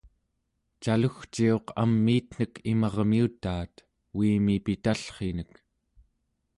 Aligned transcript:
calugciuq 0.83 1.65
amiitnek 1.83 2.53
imarmiutaat 2.71 3.73
uimi 4.17 4.55
pitallrinek 4.65 5.51